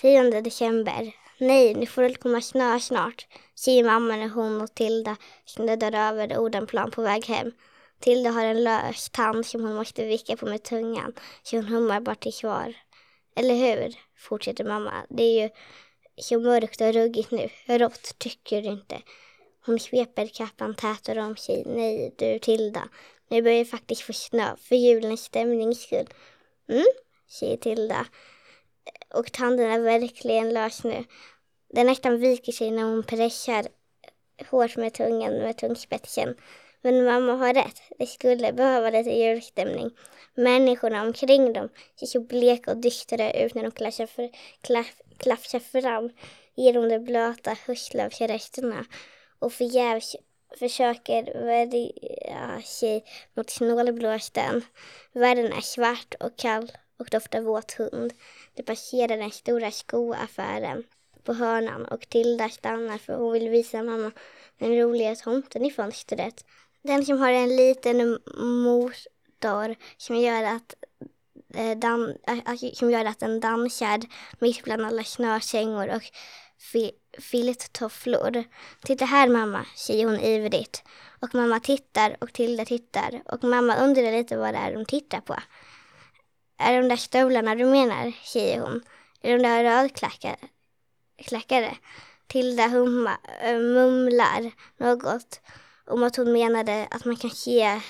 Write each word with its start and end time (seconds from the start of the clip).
10 0.00 0.40
december. 0.40 1.12
Nej, 1.38 1.74
nu 1.74 1.86
får 1.86 2.02
det 2.02 2.14
komma 2.14 2.40
snö 2.40 2.80
snart, 2.80 3.26
säger 3.54 3.84
mamma 3.84 4.16
när 4.16 4.28
hon 4.28 4.60
och 4.60 4.74
Tilda 4.74 5.16
snuddar 5.44 5.92
över 5.92 6.38
Odenplan 6.38 6.90
på 6.90 7.02
väg 7.02 7.26
hem. 7.26 7.52
Tilda 7.98 8.30
har 8.30 8.44
en 8.44 8.64
lös 8.64 9.10
tand 9.10 9.46
som 9.46 9.64
hon 9.64 9.74
måste 9.74 10.04
vicka 10.04 10.36
på 10.36 10.46
med 10.46 10.62
tungan, 10.62 11.12
så 11.42 11.56
hon 11.56 11.64
hummar 11.64 12.00
bara 12.00 12.14
till 12.14 12.32
svar. 12.32 12.74
Eller 13.36 13.54
hur? 13.54 13.94
fortsätter 14.16 14.64
mamma. 14.64 14.92
Det 15.08 15.22
är 15.22 15.42
ju 15.42 15.50
så 16.16 16.40
mörkt 16.40 16.80
och 16.80 16.94
ruggigt 16.94 17.30
nu. 17.30 17.48
Rått, 17.66 18.18
tycker 18.18 18.62
du 18.62 18.68
inte? 18.68 19.02
Hon 19.66 19.78
sveper 19.78 20.26
kappan 20.26 20.74
tätare 20.74 21.22
om 21.22 21.36
sig. 21.36 21.62
Nej, 21.66 22.14
du 22.18 22.38
Tilda. 22.38 22.88
Nu 23.28 23.42
börjar 23.42 23.64
faktiskt 23.64 24.02
få 24.02 24.12
snö, 24.12 24.56
för 24.56 24.76
julens 24.76 25.24
stämnings 25.24 25.82
skull. 25.82 26.08
Mm, 26.68 26.84
säger 27.28 27.56
Tilda. 27.56 28.06
Och 29.14 29.32
tanden 29.32 29.70
är 29.70 29.80
verkligen 29.80 30.52
lös 30.52 30.84
nu. 30.84 31.04
Den 31.68 31.86
nästan 31.86 32.20
viker 32.20 32.52
sig 32.52 32.70
när 32.70 32.82
hon 32.82 33.02
pressar 33.02 33.66
hårt 34.50 34.76
med 34.76 34.94
tungan 34.94 35.32
med 35.32 35.58
tungspetsen. 35.58 36.34
Men 36.82 37.04
mamma 37.04 37.32
har 37.32 37.54
rätt. 37.54 37.82
Det 37.98 38.06
skulle 38.06 38.52
behöva 38.52 38.90
lite 38.90 39.10
julstämning. 39.10 39.90
Människorna 40.34 41.02
omkring 41.02 41.52
dem 41.52 41.68
ser 42.00 42.06
så 42.06 42.20
bleka 42.20 42.70
och 42.70 42.76
dystra 42.76 43.32
ut 43.32 43.54
när 43.54 43.62
de 43.62 43.70
klafsar, 43.70 44.06
för, 44.06 44.30
klaff, 45.16 45.62
fram 45.72 46.10
genom 46.54 46.88
de 46.88 46.98
blöta 46.98 47.56
höstlövsresterna 47.66 48.84
och 49.38 49.52
förgäves 49.52 50.16
försöker 50.58 51.44
värja 51.44 52.62
sig 52.62 53.04
mot 53.34 53.50
snålblåsten. 53.50 54.62
Världen 55.12 55.52
är 55.52 55.60
svart 55.60 56.14
och 56.20 56.38
kall 56.38 56.72
och 57.00 57.08
doftar 57.10 57.40
våt 57.40 57.72
hund. 57.72 58.12
De 58.54 58.62
passerar 58.62 59.16
den 59.16 59.30
stora 59.30 59.70
skoaffären 59.70 60.84
på 61.24 61.32
hörnan 61.32 61.84
och 61.84 62.08
Tilda 62.08 62.48
stannar 62.48 62.98
för 62.98 63.14
hon 63.14 63.32
vill 63.32 63.48
visa 63.48 63.82
mamma 63.82 64.10
den 64.58 64.78
roliga 64.78 65.14
tomten 65.14 65.64
i 65.64 65.70
fönstret. 65.70 66.44
Den 66.82 67.04
som 67.04 67.18
har 67.18 67.30
en 67.30 67.56
liten 67.56 68.18
motor 68.36 69.74
som 69.96 70.16
gör 70.16 70.42
att, 70.42 70.74
eh, 71.54 71.78
dan, 71.78 72.08
eh, 72.26 72.38
alltså, 72.44 72.70
som 72.74 72.90
gör 72.90 73.04
att 73.04 73.18
den 73.18 73.40
dansar 73.40 74.00
mitt 74.38 74.64
bland 74.64 74.86
alla 74.86 75.04
snökängor 75.04 75.94
och 75.96 76.02
fi, 76.72 76.92
filttofflor. 77.18 78.44
Titta 78.82 79.04
här 79.04 79.28
mamma, 79.28 79.66
säger 79.76 80.06
hon 80.06 80.20
ivrigt. 80.20 80.82
Och 81.20 81.34
mamma 81.34 81.60
tittar 81.60 82.16
och 82.20 82.32
Tilda 82.32 82.64
tittar 82.64 83.22
och 83.24 83.44
mamma 83.44 83.76
undrar 83.76 84.12
lite 84.12 84.36
vad 84.36 84.54
det 84.54 84.58
är 84.58 84.74
de 84.74 84.84
tittar 84.84 85.20
på. 85.20 85.36
Är 86.60 86.82
de 86.82 86.88
där 86.88 86.96
stövlarna 86.96 87.54
du 87.54 87.64
menar, 87.64 88.12
säger 88.24 88.60
hon. 88.60 88.82
Är 89.22 89.36
de 89.36 89.42
där 89.42 89.64
rödklackade? 89.64 91.76
Tilda 92.26 92.68
humma, 92.68 93.18
mumlar 93.44 94.52
något 94.76 95.40
om 95.86 96.02
att 96.02 96.16
hon 96.16 96.32
menade 96.32 96.88
att 96.90 97.04
man 97.04 97.16
kan 97.16 97.30
se 97.30 97.80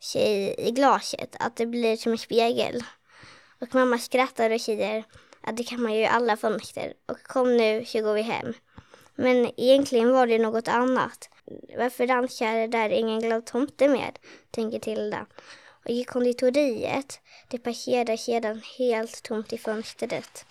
sig 0.00 0.54
i 0.58 0.70
glaset, 0.70 1.36
att 1.40 1.56
det 1.56 1.66
blir 1.66 1.96
som 1.96 2.12
en 2.12 2.18
spegel. 2.18 2.84
Och 3.60 3.74
mamma 3.74 3.98
skrattar 3.98 4.50
och 4.50 4.60
säger 4.60 5.04
att 5.40 5.56
det 5.56 5.64
kan 5.64 5.82
man 5.82 5.94
ju 5.94 6.00
i 6.00 6.06
alla 6.06 6.36
fönster. 6.36 6.92
Och 7.06 7.22
kom 7.22 7.56
nu 7.56 7.84
så 7.84 8.02
går 8.02 8.14
vi 8.14 8.22
hem. 8.22 8.54
Men 9.14 9.50
egentligen 9.56 10.12
var 10.12 10.26
det 10.26 10.38
något 10.38 10.68
annat. 10.68 11.28
Varför 11.76 12.06
dansar 12.06 12.68
där 12.68 12.90
ingen 12.90 13.20
glad 13.20 13.46
tomte 13.46 13.88
med? 13.88 14.18
tänker 14.50 14.78
Tilda. 14.78 15.26
Och 15.86 15.92
i 15.92 16.04
konditoriet, 16.04 17.20
det 17.48 17.58
passerar 17.58 18.16
sedan 18.16 18.62
helt 18.78 19.22
tomt 19.22 19.52
i 19.52 19.58
fönstret. 19.58 20.46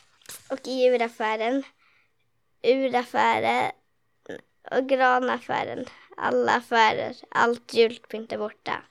Och 0.50 0.68
i 0.68 0.90
uraffären, 0.90 1.64
uraffären 2.64 3.72
och 4.72 4.90
granaffären 4.90 5.86
alla 6.18 6.56
affärer, 6.56 7.16
allt 7.30 7.74
julpynt 7.74 8.32
är 8.32 8.38
borta. 8.38 8.84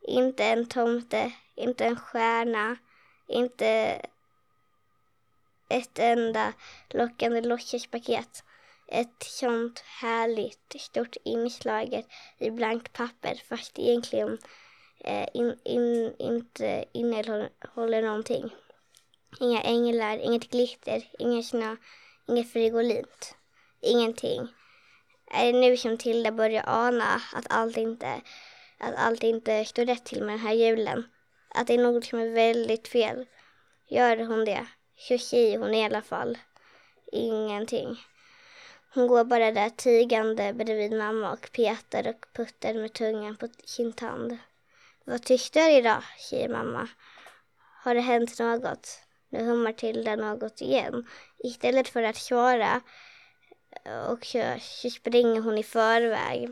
Inte 0.00 0.44
en 0.44 0.66
tomte, 0.66 1.32
inte 1.54 1.84
en 1.84 1.96
stjärna, 1.96 2.76
inte 3.28 4.00
ett 5.68 5.98
enda 5.98 6.52
lockande 6.90 7.40
låtsaspaket. 7.40 8.44
Ett 8.88 9.22
sånt 9.22 9.80
härligt 9.80 10.80
stort 10.80 11.16
inslaget 11.24 12.06
i 12.38 12.50
blankt 12.50 12.92
papper 12.92 13.42
fast 13.48 13.78
egentligen 13.78 14.38
Eh, 15.04 15.28
in, 15.34 15.58
in, 15.64 16.14
inte 16.18 16.84
innehåller 16.92 18.02
någonting. 18.02 18.50
Inga 19.40 19.60
änglar, 19.60 20.18
inget 20.18 20.50
glitter, 20.50 21.02
ingen 21.18 21.42
snö, 21.42 21.76
inget 22.28 22.52
frigolint. 22.52 23.34
Ingenting 23.80 24.48
är 25.34 25.52
det 25.52 25.60
nu 25.60 25.76
som 25.76 25.98
Tilda 25.98 26.32
börjar 26.32 26.64
ana 26.66 27.20
att 27.32 27.46
allt 27.50 27.76
inte, 27.76 28.20
att 28.78 28.94
allt 28.96 29.22
inte 29.22 29.64
står 29.64 29.84
rätt 29.84 30.04
till 30.04 30.22
med 30.22 30.32
den 30.32 30.38
här 30.38 30.52
julen. 30.52 31.04
Att 31.54 31.66
det 31.66 31.74
är 31.74 31.78
något 31.78 32.04
som 32.04 32.18
är 32.18 32.30
väldigt 32.30 32.88
fel. 32.88 33.26
Gör 33.88 34.16
hon 34.16 34.44
det, 34.44 34.66
så 34.96 35.18
säger 35.18 35.58
hon 35.58 35.74
i 35.74 35.84
alla 35.84 36.02
fall 36.02 36.38
ingenting. 37.12 37.96
Hon 38.94 39.06
går 39.06 39.24
bara 39.24 39.50
där 39.50 39.70
tigande 39.70 40.52
bredvid 40.52 40.92
mamma 40.92 41.32
och 41.32 41.50
petar 41.52 42.08
och 42.08 42.26
puttar 42.32 42.74
med 42.74 42.92
tungan 42.92 43.36
på 43.36 43.48
sin 43.64 43.92
tand. 43.92 44.38
Vad 45.06 45.22
tyckte 45.22 45.60
du 45.60 45.70
idag, 45.70 46.02
säger 46.18 46.48
mamma. 46.48 46.88
Har 47.82 47.94
det 47.94 48.00
hänt 48.00 48.38
något? 48.38 48.98
Nu 49.28 49.48
har 49.48 49.56
Matilda 49.56 50.16
något 50.16 50.60
igen. 50.60 51.08
Istället 51.38 51.88
för 51.88 52.02
att 52.02 52.16
svara 52.16 52.80
eh, 53.84 54.04
och 54.04 54.26
så, 54.26 54.56
så 54.60 54.90
springer 54.90 55.40
hon 55.40 55.58
i 55.58 55.62
förväg. 55.62 56.48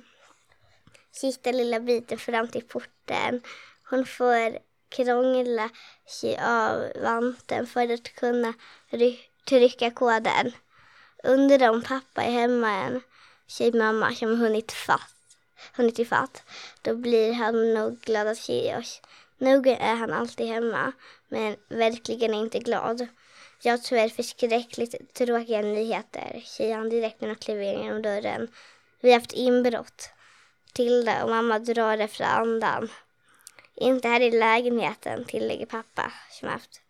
Sista 1.12 1.52
lilla 1.52 1.80
biten 1.80 2.18
fram 2.18 2.48
till 2.48 2.64
porten. 2.64 3.42
Hon 3.90 4.06
får 4.06 4.58
krångla 4.88 5.70
sig 6.06 6.38
av 6.38 6.92
vanten 7.02 7.66
för 7.66 7.92
att 7.94 8.14
kunna 8.14 8.54
trycka 9.48 9.90
koden. 9.90 10.52
Undrar 11.24 11.70
om 11.70 11.82
pappa 11.82 12.22
är 12.22 12.30
hemma 12.30 12.70
än, 12.70 13.00
säger 13.46 13.72
mamma 13.72 14.14
som 14.14 14.40
hunnit 14.40 14.72
fatt. 14.72 15.21
Hunnit 15.72 15.98
ifatt. 15.98 16.42
Då 16.82 16.96
blir 16.96 17.32
han 17.32 17.74
nog 17.74 18.00
glad 18.00 18.26
att 18.26 18.38
se 18.38 18.76
oss. 18.76 19.00
Nog 19.38 19.66
är 19.66 19.94
han 19.94 20.12
alltid 20.12 20.46
hemma, 20.46 20.92
men 21.28 21.56
verkligen 21.68 22.34
inte 22.34 22.58
glad. 22.58 23.06
Jag 23.62 23.72
har 23.72 23.78
tyvärr 23.78 24.08
förskräckligt 24.08 25.14
tråkiga 25.14 25.62
nyheter, 25.62 26.42
säger 26.46 26.76
han 26.76 26.88
direkt 26.88 27.20
när 27.20 27.28
de 27.28 27.34
kliver 27.34 27.62
in 27.62 27.82
genom 27.82 28.02
dörren. 28.02 28.48
Vi 29.00 29.12
har 29.12 29.18
haft 29.18 29.32
inbrott. 29.32 30.10
Tilda 30.72 31.24
och 31.24 31.30
mamma 31.30 31.58
drar 31.58 31.98
efter 31.98 32.24
andan. 32.24 32.88
Inte 33.74 34.08
här 34.08 34.20
i 34.20 34.30
lägenheten, 34.30 35.24
tillägger 35.24 35.66
pappa, 35.66 36.12
som 36.30 36.48
haft 36.48 36.80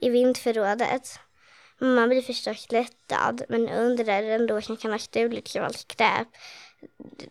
i 0.00 0.10
vindförrådet. 0.10 1.18
Mamma 1.78 2.06
blir 2.06 2.22
förstås 2.22 2.72
lättad, 2.72 3.42
men 3.48 3.68
undrar 3.68 4.22
ändå 4.22 4.60
som 4.60 4.76
kan 4.76 4.90
ha 4.90 4.98
stulit 4.98 5.52
gammalt 5.52 5.74
allt 5.74 5.78
skräp 5.78 6.28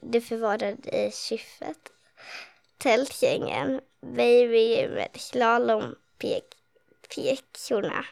det 0.01 0.22
förvarade 0.22 0.90
i 0.92 1.12
kyffet. 1.12 1.92
Tältgängen, 2.78 3.81
babygymmet, 4.01 5.22
slalompjäxorna 5.22 8.06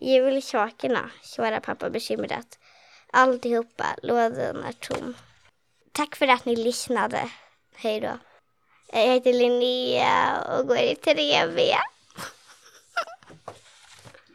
Julsakerna, 0.00 1.10
svarar 1.22 1.60
pappa 1.60 1.90
bekymrat. 1.90 2.58
Alltihopa, 3.12 3.86
lådan 4.02 4.64
är 4.64 4.72
tom. 4.72 5.14
Tack 5.92 6.16
för 6.16 6.28
att 6.28 6.44
ni 6.44 6.56
lyssnade. 6.56 7.30
Hej 7.74 8.00
då. 8.00 8.18
Jag 8.92 9.06
heter 9.06 9.32
Linnea 9.32 10.42
och 10.42 10.66
går 10.66 10.78
i 10.78 10.94
3B. 10.94 11.74